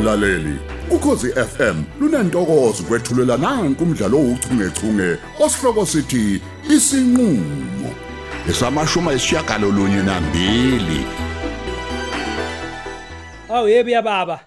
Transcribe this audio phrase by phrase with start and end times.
[0.00, 0.58] mlaleli
[0.90, 6.40] ukhosi FM lunantokozo kwethulela nanku umdlalo ouchungechunge osihloko sithi
[6.74, 7.90] isinqulo
[8.50, 11.00] esamashuma esishiyagalolunye nambili
[13.48, 14.40] Awu yebi ya baba.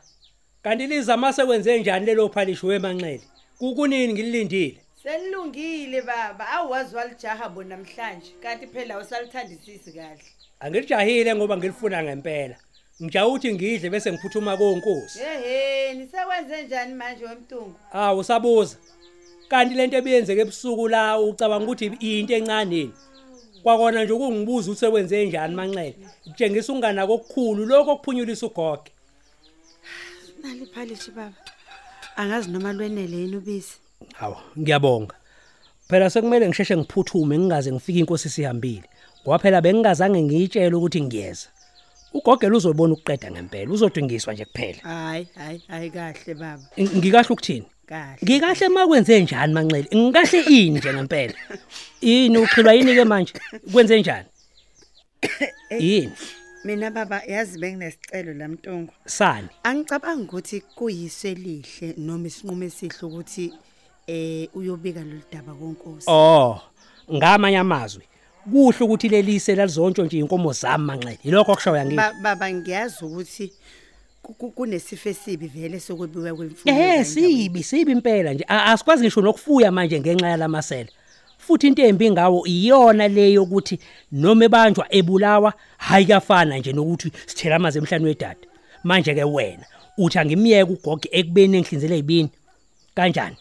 [0.64, 3.22] Kanti liza mase kwenze njani lelo phalishi wemanxele?
[3.58, 4.78] Kukunini ngilindile.
[5.04, 8.32] Selilungile baba, awazi walijaha bo namhlanje.
[8.44, 10.24] Kanti phela usalithandisisi kahle.
[10.60, 12.56] Angijahile ngoba ngilifuna ngempela.
[13.04, 15.20] Ngija uthi ngidle bese ngiphuthuma konkosi.
[15.20, 17.76] Ehhe, nisekwenze njani manje wemtungu?
[17.92, 18.78] Awu usabuza.
[19.50, 22.94] Kanti lento ebiyenzeke ebusuku la ucabanga ukuthi into encane yini?
[23.64, 25.96] Kwakona nje ukungibuza ukuthi sekwenze njani manxele.
[26.24, 28.92] Kutshengisa ungana kokukhulu lokho okuphunyulisa ugoge.
[30.44, 31.36] Nali phalishi baba.
[32.16, 33.78] Angazi noma lwenele yini ubisi.
[34.14, 35.16] Hawu, ngiyabonga.
[35.90, 38.88] Phela sekumele ngisheshe ngiphuthume ngingaze ngifike inkosi sihambile.
[39.24, 41.48] Ngoba phela bengingazange ngiyitshele ukuthi ngiyeza.
[42.14, 44.80] Ugogela uzobona ukuqeda ngempela, uzodingiswa nje kuphela.
[44.84, 46.64] Hayi, hayi, hayi kahle baba.
[46.78, 47.66] Ng- Ngikahle ukuthini?
[47.86, 48.18] Kahle.
[48.24, 49.88] Ngikahle makwenze njani manxele?
[49.96, 51.34] Ngikahle ini nje ngempela?
[52.02, 53.34] Yini uqhilwa yini ke manje?
[53.72, 54.28] Kwenze njani?
[55.80, 56.12] Yini?
[56.64, 58.94] Mina baba yazi benginesicelo lamntungu.
[59.06, 59.48] Sani?
[59.64, 63.54] Angicabanga ukuthi kuyise lihle noma isinqumo esihle ukuthi
[64.08, 66.06] eh uyobika loludaba konkosi.
[66.08, 66.62] Oh,
[67.14, 68.04] ngamanye amazwi.
[68.52, 71.20] Kuhle ukuthi lelise lalizontsho nje inkomo zami manxele.
[71.24, 71.96] Yilokho okushoya ngini.
[71.98, 73.54] Ba- Baba ngiyazi ukuthi
[74.24, 76.76] ku- ku- kunesifo esibi vele sokwebiwa kwemfuyo.
[76.76, 78.46] Eh sibi sibi impela nje.
[78.48, 80.90] Asikwazi ngisho nokufuya manje ngenxa yalamasela.
[81.38, 83.80] Futhi into embi ngawo iyona leyo ukuthi
[84.12, 88.48] noma ebanjwa ebulawa hayi kafana nje nokuthi sithela amazi emhlanje wedada.
[88.84, 89.66] Manje ke wena
[89.98, 92.30] uthi angimiyeke ugoge ekubeni engihlinzele izibini
[92.96, 93.38] kanjani?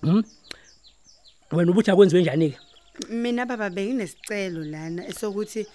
[0.00, 0.22] Hm
[1.52, 2.58] wena ubuthi akwenziwe njani ke
[3.10, 5.66] Mina baba benginesicelo lana esokuthi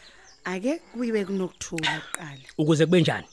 [0.45, 2.39] ake kuyiwe kunokuthula kuqala.
[2.57, 3.27] ukuze kube njani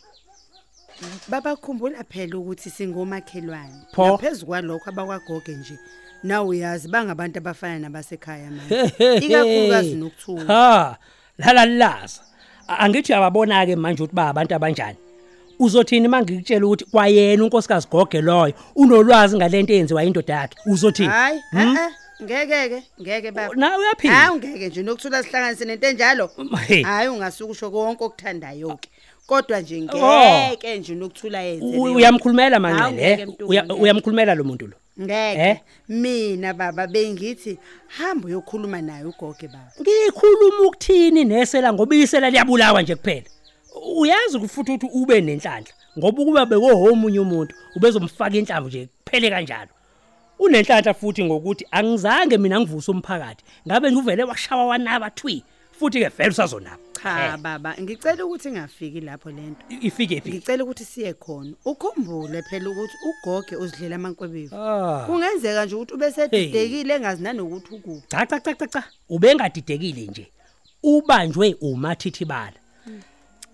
[1.29, 3.75] Baba khumbula phela ukuthi singomakhelwane.
[3.95, 4.07] Pho?
[4.07, 5.79] Naphezulu kwalokho abakwagoge nje.
[6.23, 8.75] Nawe uyazi bangabantu abafana nabasekhaya manje.
[8.99, 9.27] Hehehe.
[9.27, 10.45] Ikakhulukazi nokuthula.
[10.55, 10.99] ha
[11.39, 12.21] lala laza
[12.69, 14.97] A- angithi uyababona ke manje ukuthi ba abantu abanjani
[15.59, 21.77] uzothini mangikutshela ukuthi kwayena unkosikazi goge loyo unolwazi ngalento eyenziwa indoda yakhe uzothini Hayi, Hmm?
[21.77, 21.91] eh
[22.23, 23.55] ngeke ke, ngeke baba.
[23.55, 26.31] nawe uyaphila Hayi ungeke nje nokuthula sihlanganise nento enjalo.
[26.67, 26.83] Hey.
[26.83, 28.89] Hayi ungasukusho konke okuthandayo ke.
[29.27, 30.49] Kodwa nje Oh.
[30.49, 31.67] ngeke nje nokuthula yenze.
[31.67, 31.95] U- leyo.
[31.97, 33.81] uyamkhulumela Hawu, manxele ngeke eh Mtungwa, Uya- ngeke.
[33.83, 35.05] uyamkhulumela lo muntu lo Eh?
[35.05, 35.61] Ngeke.
[35.89, 39.73] Mina baba bengithi hamba uyokhuluma naye ugoge baba.
[39.81, 43.27] ngikhuluma ukuthini nesela ngoba isela liyabulawa nje kuphela
[43.97, 49.69] uyazi ukufuthi ukuthi ube nenhlanhla ngoba ukuba bekohomunye umuntu ubezomfaka inhlamvu nje kuphele kanjalo
[50.39, 55.45] unenhlanhla futhi ngokuthi angizange mina ngivuse umphakathi ngabe nje uvele washawa wanaba thwi
[55.79, 59.63] futhi ke vele usazonaba Cha baba, ngicela ukuthi ngafiki lapho lento.
[59.81, 61.53] Ifike phi Ngicela ukuthi siye khona.
[61.65, 64.57] Ukhumbule phela ukuthi ugoge uzidlela amankwebevu.
[64.57, 65.05] Ah.
[65.07, 68.09] Kungenzeka nje ukuthi ube sedidekile engazi nanokuthi ukuphi.
[68.09, 70.27] cha cha cha cha cha ubengadidekile nje
[70.83, 72.59] ubanjwe umathithibala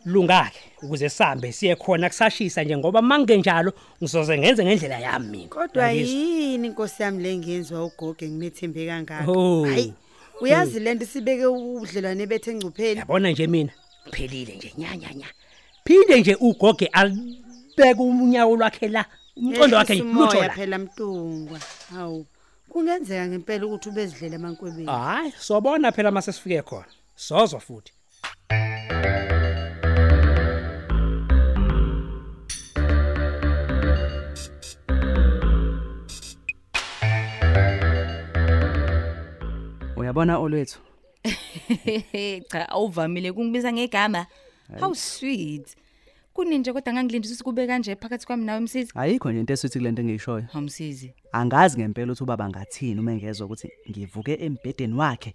[0.05, 3.73] lungake ukuze sambe siye khona kusashisa nje ngoba mangenjalo
[4.03, 6.21] ngizoze ngenze ngendlela yami mina Kodwa Yangizwa?
[6.21, 9.31] yini inkosi yami lengenziwa ugoge nginethembe kangaka.
[9.31, 9.65] Oh.
[9.65, 9.95] Hayi.
[10.41, 12.99] Uyazi lento sibeke ubudlelwane bethe engcupheni.
[12.99, 13.73] yabona nje mina
[14.11, 15.27] phelile nje nya nya nya
[15.85, 19.05] phinde nje ugoge alibeka unyawo lwakhe la
[19.37, 21.59] umqondo wakhe nje Umoya lutho la phela mtungwa.
[21.91, 22.27] Hawu.
[22.69, 24.91] Kungenzeka ngempela ukuthi ubezidlela amankwebevu.
[24.91, 27.93] hayi sobona phela mase sifike khona sozwa futhi
[40.13, 40.79] Uyabona olwethu?
[42.53, 44.27] Cha awuvamile kungibiza ngegama.
[44.81, 45.77] How sweet.
[46.35, 48.93] Kuninje kodwa ngangilindisa ukuthi kube kanje phakathi kwami nawe msizi?
[48.95, 50.45] Ayikho nje into esithi kulento engiyishoyo.
[50.53, 55.35] Hamsizi angazi ngempela ukuthi ubaba ngathini uma engezwe ukuthi ngivuke embedeni wakhe.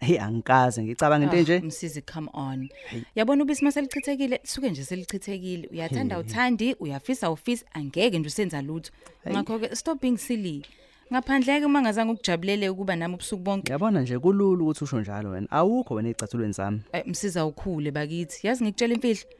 [0.00, 1.58] Hey angikaze ngicabanga into enje?
[1.58, 2.68] Msizi come on.
[3.14, 5.68] Yabona ubisi maselichithekile suke nje selichithekile.
[5.68, 8.92] Uyathanda uthandi uyafisa ufisa angeke nje usenza lutho.
[9.28, 10.64] Ngakho ke stop being silly.
[11.12, 13.72] Ngaphandle ke uma ngazange ukujabulele ukuba nami ubusuku bonke.
[13.72, 15.46] Yabona nje kulula ukuthi usho njalo wena.
[15.50, 18.46] Awukho wena ezicathulweni zami Eh, msiza ukhule bakithi.
[18.46, 19.30] Yazi ngikutshela imfihlo.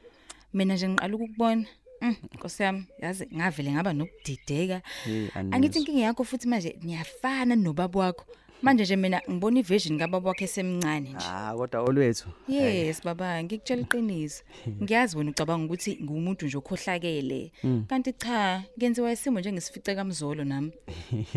[0.55, 1.67] Mina nje ngiqala ukukubona.
[2.01, 4.83] Mm, Nkosi yami yazi ngavele ngaba nokudideka.
[5.05, 5.55] Hey, angithi.
[5.57, 5.81] Anizwa.
[5.81, 8.25] inkinga yakho futhi manje niyafana nobaba wakho.
[8.63, 11.27] Manje nje mina ngibona ivision kababa wakhe esemncane nje.
[11.29, 12.29] Ah kodwa olwethu.
[12.49, 14.43] Yes baba ngikutshela iqiniso.
[14.83, 17.53] Ngiyazi wena ucabanga ukuthi ngumuntu nje okhohlakele.
[17.89, 20.73] Kanti cha ngenziwa isimo njengesifice kamzolo nami.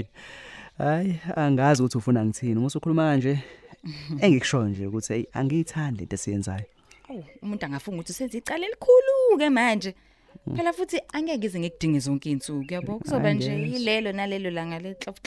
[0.78, 2.62] Hayi angazi ukuthi ufuna ngithini.
[2.62, 3.40] Ngosukhuluma kanje
[4.22, 6.66] engikushoyo nje ukuthi hey angiyithandi lento esiyenzayo.
[7.10, 9.96] Oh, umuntu angafunga ukuthi usenze icala elikhulu ke manje.
[10.56, 13.76] Phela futhi angeke ize ngikudinge zonke insuku yabo kuzoba nje Angeke.
[13.76, 15.18] ilelo nalelo langa leclof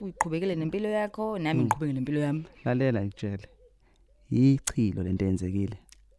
[0.00, 2.44] uyiqhubekele nempilo yakho nami ngiqhubeke nempilo yami.
[2.64, 3.46] Lalela ikutshele
[4.30, 5.76] ichilo lento eyenzekile.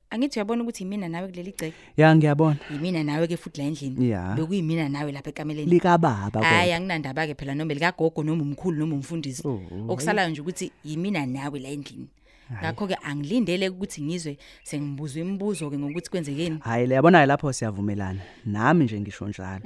[0.10, 2.57] Angithi uyabona ukuthi yimina nawe kuleli gceke ya ngiyabona.
[2.72, 4.10] Yimina nawe ke futhi la endlini?
[4.10, 4.36] Ya.
[4.36, 5.72] bekuyimina nawe lapha ekameleni.
[5.72, 6.75] Likababa hayi kodwa.
[6.75, 9.48] anginandaba ke phela noma likagogo noma umkhulu noma umfundisi.
[9.48, 9.60] Oh,
[9.90, 12.07] okusalayo nje ukuthi yimina nawe la endlini.
[12.51, 16.60] Ngakho ke angilindele ukuthi ngizwe sengibuzwa imibuzo ke ngokuthi kwenzekeni.
[16.62, 18.22] Hayi le yabonayo lapho siyavumelana.
[18.45, 19.62] Nami nje ngisho njalo.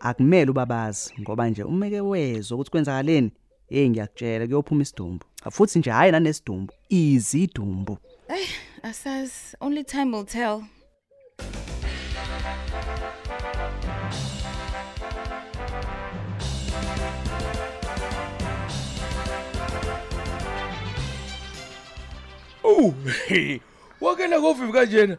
[0.00, 3.30] Akumele ubabazi ngoba nje umeke wezwa ukuthi kwenzakaleni.
[3.68, 5.24] Hey ngiyakutshela kuyophuma isidumbu.
[5.50, 7.98] Futhi nje hayi nanesidumbu izidumbu.
[8.82, 10.62] Asazi only time will tell.
[22.66, 22.94] Oh,
[24.00, 25.16] wakela kovivi kanjena.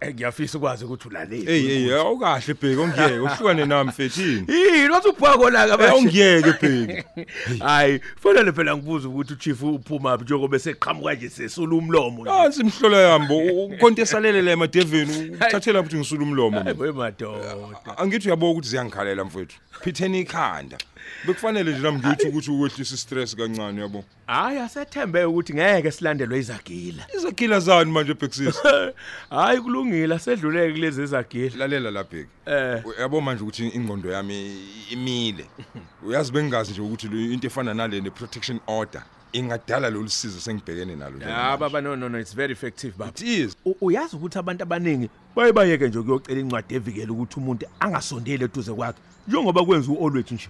[0.00, 1.52] Eh, Ngiyafisa ukwazi ukuthi ulalele.
[1.52, 4.44] Hey hey awukahle bheki ongiyeke uhlukane nami mfethini.
[4.74, 7.04] Yini wathi ubhako la Eh ka ongiyeke bheki.
[7.64, 12.22] Hayi, fanele phela ngibuza ukuthi uchief uphuma phi njengoba seqhamuka nje sesula umlomo.
[12.22, 12.30] nje.
[12.30, 16.50] Nansi imhlola yambo ukonto esalele la emadeveni uthathela ukuthi ngisula umlomo.
[16.50, 16.74] Hayi mina.
[16.74, 17.56] boy madoda.
[17.96, 19.56] Angithi uyabona ukuthi ziyangikhalela mfethu.
[19.82, 20.78] Phitheni ikhanda.
[21.26, 24.04] Bekufanele nje nami ngithi ukuthi ukwehlisa istress kancane yabo.
[24.26, 27.06] Hayi asethembe ukuthi ngeke silandelwe izagila.
[27.16, 28.58] Izagila zani manje bhekisisi?
[29.30, 31.56] Hayi kulungile asedluleke kulezi izagila.
[31.56, 32.30] Lalela la bheki.
[32.46, 32.86] Eh.
[32.86, 34.56] Uyabo manje ukuthi ingqondo yami
[34.90, 35.46] imile.
[36.06, 40.96] Uyazi bengazi nje ukuthi le into efana nale ne protection order ingadala lo lusizo sengibhekene
[40.96, 41.24] nalo nje.
[41.28, 43.10] Ya baba no no no it's very effective baba.
[43.10, 43.56] It is.
[43.64, 48.72] U- uyazi ukuthi abantu abaningi baye bayeke nje ukuyocela incwadi evikela ukuthi umuntu angasondeli eduze
[48.72, 48.98] kwakhe
[49.28, 50.48] njengoba kwenza uolwethu nje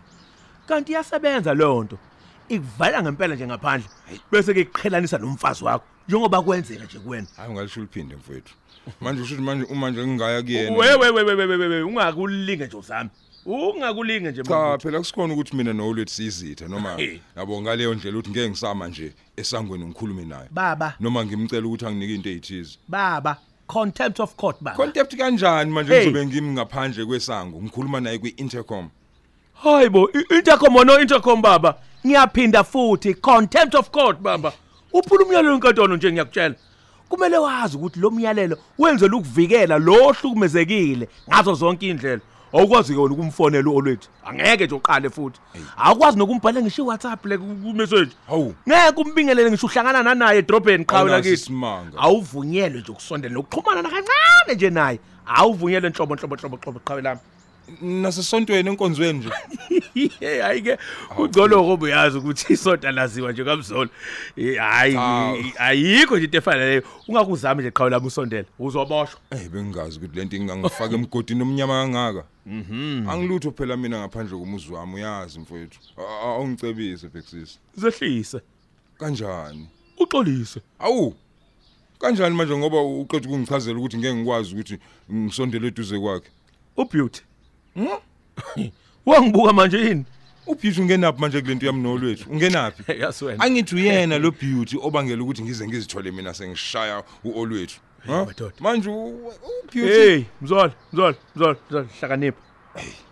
[0.69, 1.99] kanti iyasebenza leyo nto
[2.49, 3.89] ikuvala ngempela nje ngaphandle
[4.33, 8.55] bese ke iqhelanisa nomfazi wakho njengoba kwenzeka nje kuwena Hayi ungalisho liphinde mfethu.
[9.01, 10.77] Manje usho ukuthi manje uma nje ngingaya kuyena.
[10.77, 13.11] we we we we we, we, we, we ungakulinge nje usami
[13.47, 14.79] ungakulinge nje Cha mama.
[14.79, 17.19] phela kusikhona ukuthi mina noLwethu siyizitha noma Hey.
[17.37, 20.49] yabo ngaleyo ndlela ukuthi ngeke ngisama nje esangweni ngikhulume naye.
[20.51, 22.79] baba Noma ngimcela ukuthi anginike into ezithize.
[22.89, 26.01] baba contempt of court baba Contact kanjani manje Hey.
[26.07, 28.89] ngizobe ngimi ngaphandle kwesango ngikhuluma naye kwi-intercom.
[29.63, 31.75] hayibo i- intercom no intercom baba
[32.07, 34.53] ngiyaphinda futhi contempt of court baba
[34.93, 36.55] uphula umyalelo wenkantolo nje ngiyakutshela
[37.09, 42.21] kumele wazi ukuthi lo myalelo wenzela ukuvikela lo ohlukumezekile ngazo zonke indlela
[42.53, 45.41] awukwazi ke wena ukumfonela olwethu angeke nje uqale futhi.
[45.77, 47.45] Awukwazi nokumbhala ngisho WhatsApp le ku
[47.75, 48.55] message Hawu.
[48.69, 51.53] ngeke umbingelele ngisho uhlangana na naye edrobheni qhawe lakithi
[51.97, 54.99] awuvunyelwe nje ukusondela nokuxhumana nakancane nje naye.
[55.27, 57.21] Awuvunyelwe nhlobo nhlobo nhlobo nhlobo qhawe lami.
[57.81, 59.31] Nasesontweni enkonzweni nje.
[60.21, 60.79] Hey hayi ke
[61.19, 63.91] ugcolo ngoba uyazi ukuthi isonta laziwa nje kamzolo.
[64.37, 65.37] Eh, Hayi Awu.
[65.59, 66.83] ayikho nje into efana leyo.
[67.09, 68.45] Ungakuzami nje qhawe lami usondela.
[68.59, 69.21] Uzoboshwa.
[69.31, 72.25] Eh bengazi ukuthi lento ingangifaka emgodini omnyama kangaka.
[72.47, 73.09] Mhm.
[73.09, 75.79] Angilutho phela mina ngaphandle komuzi wami uyazi mfowethu.
[75.99, 77.59] A- a- Awungicebise bhekisisi.
[77.77, 78.41] Zehlise.
[78.99, 79.69] Kanjani?
[79.99, 80.61] Uxolise.
[80.79, 81.15] Awu.
[81.99, 84.79] Kanjani manje ngoba uqeda ukungichazela ukuthi ngeke ngikwazi ukuthi
[85.13, 86.29] ngisondele eduze kwakhe.
[86.77, 87.23] Ubeauty.
[89.07, 90.05] Wangibuka manje yini?
[90.47, 92.31] Ubeauty ungenaphi manje kulento yami nolwethu?
[92.31, 93.01] Ungenaphi?
[93.01, 93.45] Yaswena.
[93.45, 97.81] Angithi uyena lo beauty obangela ukuthi ngize ngizithole mina sengishaya uolwethu.
[98.07, 98.25] Ha?
[98.25, 98.55] madoda.
[98.61, 99.33] Manje u-
[99.69, 102.39] ubeauty Hey, mzolo, mzolo, mzolo, mzolo, hlakanipha.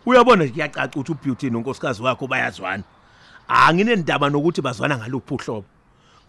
[0.06, 2.82] Uyabona nje kuyacaca ukuthi ubeauty nonkosikazi wakho bayazwana.
[3.48, 5.66] Anginendaba nokuthi bazwana ngaluphi uhlobo.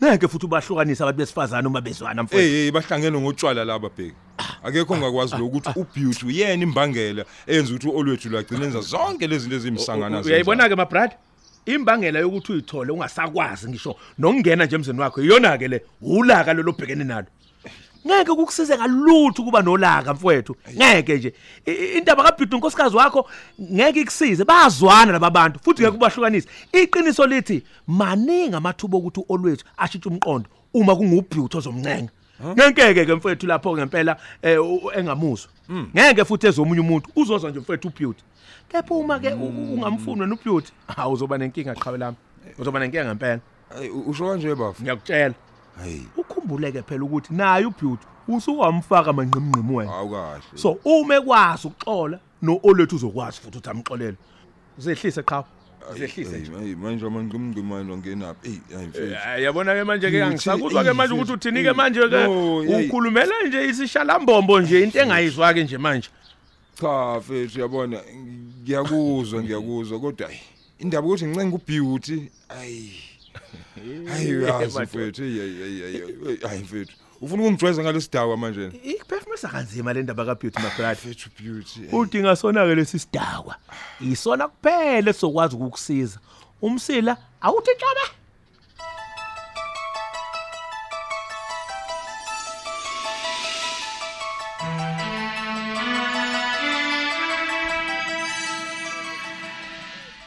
[0.04, 2.48] Ngeke futhi ubahlukanisa abantu besifazana uma bezwana mfowethu.
[2.48, 4.16] Hey hey bahlangene ngotshwala laba bheki.
[4.64, 10.22] Akekho ongakwazi lokuthi ubeauty uyena imbangela eyenza ukuthi uolwethu lagcina enza zonke lezi zinto ezimsangana
[10.22, 11.18] Uyayibona ke my brother?
[11.66, 17.04] Imbangela yokuthi uyithole ungasakwazi ngisho nokungena nje emzini wakho iyona ke le ulaka lo lobhekene
[17.04, 17.28] nalo.
[18.08, 20.56] Ngeke kukusize ngalutho kuba nolaka mfowethu.
[20.76, 21.34] Ngeke nje
[21.66, 23.30] I- i- indaba kaBhuti unkosikazi wakho
[23.62, 26.48] ngeke ikusize bazwana laba bantu futhi ngeke kubahlukanise.
[26.74, 32.10] Iqiniso lithi maningi amathuba okuthi olwethu ashintshe umqondo uma kungubhuti ozomncenga.
[32.56, 35.50] Ngeke ke mfowethu lapho ngempela eh, u- engamuzwa.
[35.70, 38.24] Ngeke futhi ezomunye umuntu uzozwa nje mfowethu uBeauty.
[38.70, 42.18] Kepha uma ke u- u- ungamfuni wena uBeauty, hawu uzoba nenkinga qhawe lami.
[42.60, 43.40] Uzoba nenkinga ngempela.
[43.80, 44.82] Hey usho kanje bafu.
[44.84, 45.34] Ngiyakutshela.
[45.84, 49.92] Hey Ukhumbuleke phela ukuthi naye uBeauty usukamfaka manqimqimi wena.
[49.92, 50.42] awu kahle.
[50.56, 54.18] So uma ekwazi ukuxola no olethu uzokwazi futhi ukuthi amxolele.
[54.78, 55.46] Uzehlise qhawe.
[55.92, 56.52] Uzehlise Hey, nje.
[56.66, 58.50] hey manje amangqimqimane ongenaphi?
[58.50, 59.14] Hey hayi mfethu.
[59.14, 61.74] Eh, Yabona ke manje ke Beauty, angisakuzwa ke hey, manje ukuthi mfethu, uthini ke hey,
[61.74, 62.86] manje ke no, hey.
[62.88, 66.10] ukhulumela nje isishalambombo nje into engayizwa ke nje manje.
[66.82, 68.00] Cha mfethu yabona
[68.64, 70.40] ngiyakuzwa ngiyakuzwa kodwa hey,
[70.80, 72.94] indaba ukuthi ngicenga ubeauty ayi
[74.10, 80.04] hayi uyazi mfethu hey hey hey hayi mfethu ufuna ukungijwayeza ngalesidawa manje Iphefumulisa kanzima le
[80.04, 80.92] ndaba kaBeauty my brother.
[80.94, 83.56] mfethu beauty Udinga sona ke lesi sidakwa.
[84.02, 86.20] Isona kuphela sokwazi ukukusiza.
[86.62, 88.06] Umsila awuthi tshaba.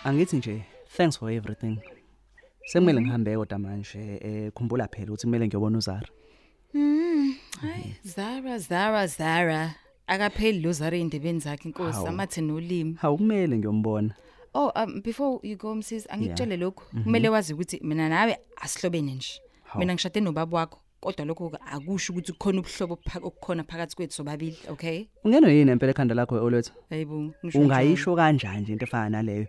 [0.05, 0.65] Angithi nje
[0.97, 1.79] thanks for everything.
[2.67, 6.09] Sekumele ngihambe kodwa manje eh khumbula phela ukuthi kumele ngiyobona uZara.
[7.61, 9.75] Hayi Zara Zara Zara
[10.07, 12.09] akapheli lo Zara indebeni zakhe inkosi Hawu.
[12.09, 12.95] amathe nolimi.
[13.01, 14.15] Hawukumele ngiyombona.
[14.55, 19.41] Oh um before you go msis angikutshele lokho kumele wazi ukuthi mina nawe asihlobene nje.
[19.65, 19.79] Hawu.
[19.79, 24.15] Mina ngishade nobaba wakho kodwa lokho ke akusho ukuthi kukhona ubuhlobo phaka- okukhona phakathi kwethu
[24.15, 25.05] sobabili okay?
[25.25, 26.73] Ungeno yini empela ekhanda lakho olwethu?
[26.91, 29.47] Hayibo ngisho Ungayisho kanjani nje into efana naleyo?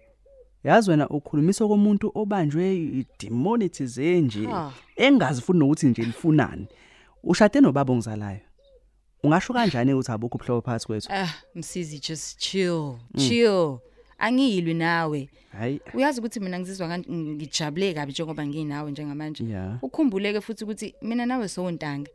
[0.64, 4.72] Yazi wena ukhulumisa komuntu obanjwe idemonetize nje Ha.
[4.96, 6.68] engazi futhi nokuthi nje lifunani.
[7.24, 8.40] Ushade nobaba ongizalayo.
[9.24, 11.08] Ungasho kanjani ukuthi abukho ubhlobo phakathi kwethu?
[11.12, 13.78] Ah msisi just chill chill.
[14.18, 15.30] Angiyilwi nawe.
[15.52, 15.82] Hayi.
[15.94, 19.44] Uyazi ukuthi mina ngizizwa kanti ngijabule kabi njengoba nginawe njengamanje.
[19.44, 19.84] Yeah.
[19.84, 22.12] Ukhumbuleke futhi ukuthi mina nawe sontanga.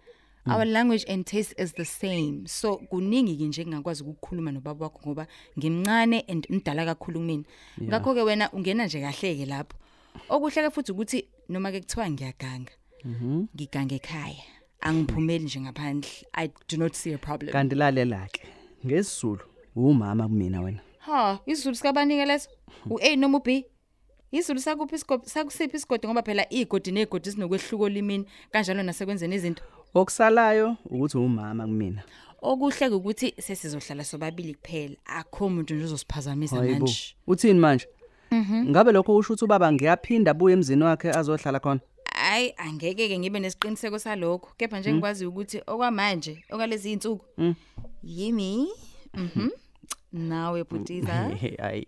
[0.50, 2.46] Our language and taste is the same.
[2.46, 5.26] So kuningi ke nje ngingakwazi ukukhuluma nobaba wakho ngoba
[5.58, 7.44] ngimncane and mdala kakhulu kumina.
[7.82, 9.76] Ngakho ke wena ungena nje kahleke lapho.
[10.28, 12.72] Okuhle ke futhi ukuthi noma ke kuthiwa ngiyaganga.
[13.54, 14.42] Ngigange ekhaya.
[14.80, 16.10] Angiphumeli nje ngaphandle.
[16.34, 17.52] I do not see a problem.
[17.52, 18.42] Kanti lalela ke.
[18.86, 19.40] Ngesizulu
[19.76, 20.80] umama kumina wena.
[20.98, 22.48] Ha, isizulu sikabanike leso.
[22.90, 23.64] U-A noma u-B?
[24.32, 29.62] Isizulu sakuphi isigodi sakusiphi isigodi ngoba phela igodi negodi sinokwehluko limini kanjalo nasekwenzeni izinto.
[29.94, 32.02] Okusalayo ukuthi umama kumina.
[32.42, 34.96] Okuhle ukuthi sesizohlala sobabili kuphela.
[35.06, 36.78] Akho umuntu nje uzosiphazamisa Hayibo.
[36.78, 37.14] manje.
[37.26, 37.86] Uthini manje?
[38.30, 38.68] Mhm.
[38.70, 41.80] Ngabe lokho usho ukuthi ubaba ngiyaphinda abuye emzini wakhe azohlala khona?
[42.14, 44.50] Hayi, angeke ke ngibe nesiqiniseko salokho.
[44.58, 47.24] Kepha nje ngikwazi ukuthi okwamanje, okwalezi insuku.
[48.02, 48.68] Yimi.
[49.14, 49.48] Mhm.
[50.12, 51.12] Nawe bhutiza.
[51.62, 51.86] Hayi.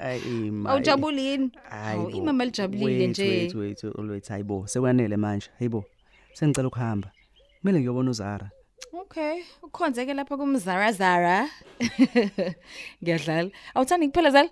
[0.00, 0.70] Hayi ma.
[0.70, 1.50] Awujabulini?
[1.70, 2.16] Hayi Awu bo.
[2.16, 3.28] imama lijabulile Wait, nje.
[3.28, 4.66] Wait wait always hayibo.
[4.66, 5.48] Sekwanele manje.
[5.58, 5.84] Hayibo.
[6.34, 7.08] Sengicela ukuhamba.
[7.60, 8.50] Kumele ngiyobona uZara.
[9.00, 11.48] Okay, ukhonzeke lapha kumzara Zara.
[13.02, 13.50] Ngiyadlala.
[13.74, 14.50] Awuthandi kuphela Zala?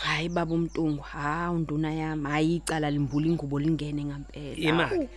[0.00, 4.56] Hayi baba umntungu, ha unduna yami, hayi icala limbula ingubo lingene ngampela.
[4.56, 5.08] Imali.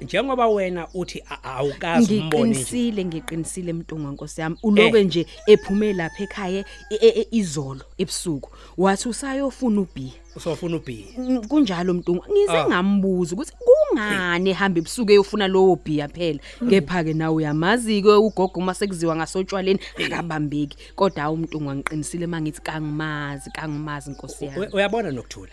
[0.00, 2.58] Njengoba wena uthi awukazi umbone nje.
[2.58, 4.56] Ngiqinisile ngiqinisile mntunga nkosi yami.
[4.62, 8.50] Uloke nje ephume lapha ekhaya e- e- e- izolo ebusuku.
[8.78, 10.12] Wathi usayofuna ubhiya.
[10.36, 11.06] Usofuna ubhi.
[11.18, 12.66] Mm, kunjalo mntungu ngize Ah.
[12.68, 16.38] ngambuza ukuthi kungani ehamba ebusuku eyofuna lowo bhiya phela
[16.70, 22.62] kepha ke nawe uyamazi ke ugogo uma sekuziwa ngasotshwaleni akabambeki kodwa awu mntungu angiqinisile mangithi
[22.62, 25.52] kangimazi kangimazi inkosi We- yami Uyabona nokuthula.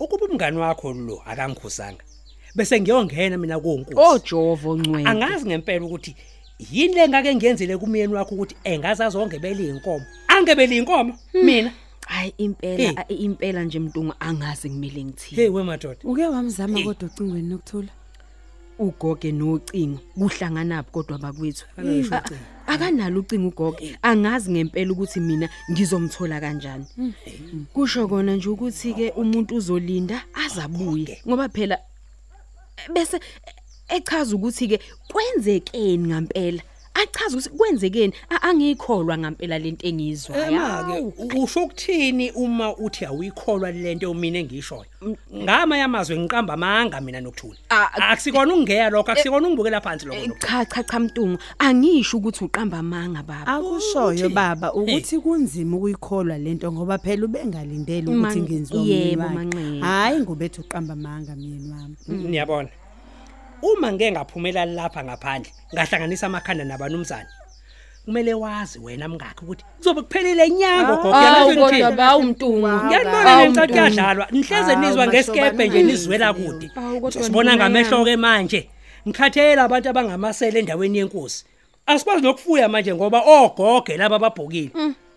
[0.00, 2.02] Ukuba umngani wakho lo akangikhusanga.
[2.54, 3.96] Bese ngiyongena mina konkuzi.
[4.00, 6.16] ojovo ncwele Angazi ngempela ukuthi
[6.72, 10.04] yini le ngake ngiyenzile kumyeni wakho ukuthi engazazi ongebele inkomo.
[10.28, 11.72] Angebele inkomo mina.
[12.06, 15.36] hayi impela a- impela nje mntungu angazi kumele ngithini.
[15.42, 15.98] Hey we madoda.
[16.04, 17.88] Uke wamzama kodwa ucingweni nokuthula.
[18.78, 21.64] ugoge nocingo kuhlanganaphi kodwa bakwethu.
[21.76, 22.40] Akanalo A- ucingo.
[22.66, 26.86] akanalo ucingo ugoge angazi ngempela ukuthi mina ngizomthola kanjani.
[27.72, 31.18] Kusho kona nje ukuthi ke umuntu uzolinda azabuye.
[31.26, 31.78] Ngoba phela
[32.94, 33.20] bese
[33.88, 34.78] echaza ukuthi ke
[35.12, 36.62] kwenzekeni ngempela
[36.94, 38.12] achaza ukuthi kwenzekeni?
[38.30, 44.84] A- angikholwa ngempela lento engizwayo Ema-ke usho ukuthini uma uthi awuyikholwa lento yomina engishoyo
[45.36, 47.56] ngama yamazwe ngiqamba amanga mina nokuthula.
[47.70, 50.40] Ah, akusikona ungeya lokho akusikona ungibukela phansi lokho Eh, lokho.
[50.46, 53.46] cha cha cha mntungu angisho ukuthi uqamba amanga baba.
[53.46, 59.16] Akushoyo Uthi- baba ukuthi kunzima ukuyikholwa lento ngoba phela ubengalindele ukuthi Man- ngenziwa yebo, umyeni
[59.22, 59.34] wakhe.
[59.34, 59.80] Manxele.
[59.80, 61.96] Hayi ngobethu uqamba amanga myeni wami.
[62.30, 62.68] niyabona.
[63.72, 67.28] Uma ngeke ngaphumela lapha ngaphandle ngahlanganisa amakhanda nabanumzane
[68.04, 72.68] kumele wazi wena mngakho ukuthi kuzobe kuphelile inyanga gogo Awu yalazi kodwa ngithini ba umntungu.
[72.68, 73.72] ngiyanibona Awu, ngencathi Mntungu.
[73.72, 78.04] kuyadlalwa nihleze Hawu, nizwa ngesikebhe nje bashobana nizwela ngenzi kude Awu, kodwa sibona nduna ngamehlo
[78.04, 78.68] ke manje
[79.08, 81.44] ngikhathele abantu abangamasele endaweni yenkosi.
[81.86, 84.70] Asikwazi nokufuya manje ngoba ogoge laba ababhokile.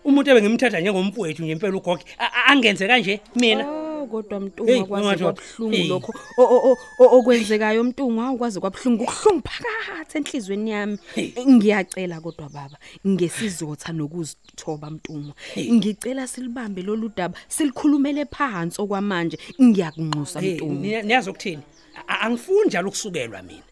[0.04, 3.64] Umuntu ebengimthatha njengomfowethu nje impela ugoge a- a- angenze kanje mina.
[3.68, 3.87] Oh.
[4.06, 5.32] Kodwa Hey, mntungu kwazi madoda.
[5.32, 5.88] kwabuhlungu Hey.
[5.88, 11.32] lokho O- o- o- o- okwenzekayo mntungu awukwazi kwabuhlungu kuhlungu phakathi enhlizweni yami Hey.
[11.48, 12.76] ngiyacela kodwa baba
[13.06, 21.30] ngesizotha nokuzithoba mntungu ngicela silibambe lolu daba silikhulumele phansi okwamanje ngiyakunxusa Hey, mntungu niya- niyazi
[21.30, 21.77] ukuthini A-
[22.08, 23.62] angifuni njalo ukusukelwa mina.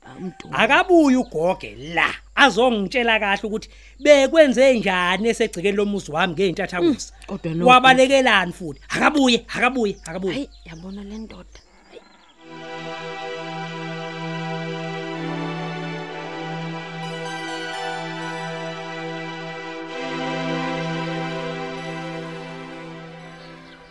[0.53, 3.69] Akabuye ugoge la azongitshela kahle ukuthi
[4.01, 8.81] bekwenze njani esegcikeni lomuzi wami ngeintathakusa kodwa no- wabalekelani futhi.
[8.89, 11.61] Akabuye akabuye akabuye hayi yabona le ndoda.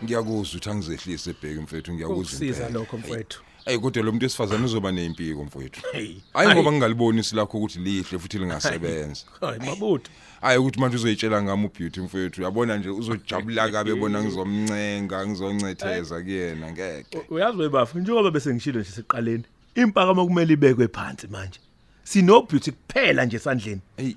[0.04, 2.68] Ngiyakuzwa uthi angizehlise ebheke mfethu ngiyakuzwa Ukusiza impela.
[2.80, 3.38] lokho mfowethu.
[3.66, 5.80] Hey kodwa lo muntu wesifazane uzoba nezimpiko mfowethu.
[5.92, 6.16] Hey.
[6.32, 9.24] Hayi ngoba ngingalibonisi lakho ukuthi lihle futhi lingasebenza.
[9.40, 10.10] Hayi mabutho.
[10.40, 12.42] Hayi ukuthi manje uzoyitshela ngami ubeauty mfowethu.
[12.42, 17.22] Yabona nje uzojabula kabe bona ngizomncenga, ngizoncetheza kuyena ngeke.
[17.30, 19.44] Uyazi webafu njengoba bese ngishilo nje seqaleni.
[19.74, 21.60] Impakamo kumele ibekwe phansi manje.
[22.04, 23.80] Sino beauty kuphela nje esandleni.
[23.96, 24.14] Hey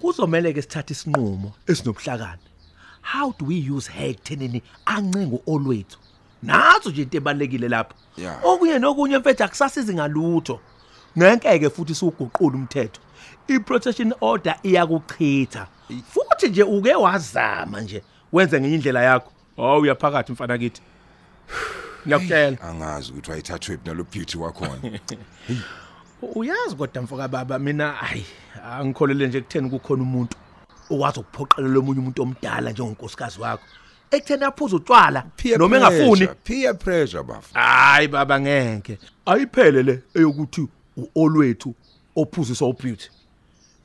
[0.00, 2.40] Kuzomela ke sithathe isinqumo esinobuhlakani.
[3.02, 5.98] How do we use her ekuthenini ancengo olwethu?
[6.42, 7.94] Nazo nje into ebalekile lapha.
[8.16, 8.44] Yeah.
[8.44, 10.60] Okunye nokunye mfethu akusasizi ngalutho.
[11.18, 13.00] Ngenkeke futhi suguqula umthetho.
[13.48, 15.66] I-protection order iyakuchitha.
[16.12, 19.32] Futhi nje uke wazama nje wenze ngenye indlela yakho.
[19.56, 20.82] Oh uyaphakathi mfana kithi.
[22.06, 22.60] Ngiyakutshela.
[22.62, 24.80] angazi ukuthi wayithathwe nalo beauty wakhona.
[26.34, 28.26] Uyazi kodwa mfoka baba mina hayi
[28.72, 30.36] angikholele nje kutheni kukhona umuntu
[30.90, 33.64] okwazi ukuphoqelela omunye umuntu omdala njengonkosikazi wakho.
[34.10, 35.24] Ekutheni aphuza utshwala
[35.58, 36.28] noma engafuni.
[36.44, 37.54] Peer pressure bafu.
[37.54, 38.98] Hayi baba ngeke.
[39.26, 40.68] Ayiphele le eyokuthi
[41.16, 41.74] uolwethu
[42.16, 43.10] ophuzisa ubeauty.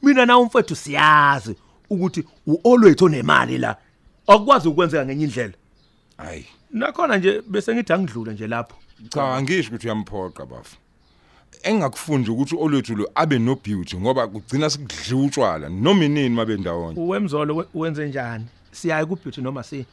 [0.01, 1.55] Mina na umfethu siyazi
[1.89, 3.77] ukuthi uolwethu onemali la.
[4.27, 5.53] Akwazi ukwenzeka ngenye indlela.
[6.17, 6.45] Hayi.
[6.71, 8.75] Nakhona nje bese ngithi angidlule nje lapho.
[9.09, 10.75] Cha angisho ukuthi uyamphoqa bafu.
[11.63, 16.57] Engakufuni nje ukuthi olwethu lo abe no beauty ngoba kugcina sikudliwa utshwala noma inini mabe
[16.57, 16.99] ndawonye.
[16.99, 18.45] Uwemzolo we- wenze njani?
[18.71, 19.85] Siyaye ku beauty noma si?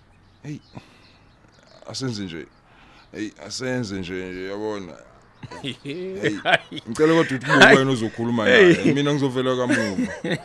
[1.90, 2.46] Asenze nje.
[3.12, 4.92] Hey asenze nje yabona.
[5.62, 5.75] Hey
[6.88, 8.94] ngicela kodwa ukuthi kube wena ozokhuluma naye.
[8.94, 10.12] Mina ngizovela kamuva.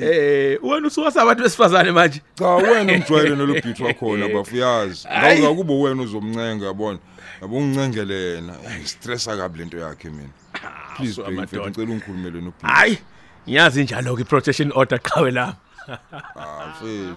[0.00, 2.20] Eh, wena usuwasa abantu besifazane manje.
[2.34, 5.08] Cha wena umjwayele nalo beauty wakhona bafu yazi.
[5.20, 5.40] Hayi.
[5.40, 6.98] Ngawuza kube wena uzomncenga yabona.
[7.42, 8.56] Yabo ungincengelena.
[8.84, 10.28] Stressa kabi lento yakhe mina.
[10.96, 11.70] Please so bheki mfethu amadoda.
[11.70, 12.66] ngicela ungikhulumele no beauty.
[12.66, 12.98] Hayi,
[13.48, 15.56] ngiyazi njalo ke protection order qhawe la.
[16.36, 17.16] Ah mfethu.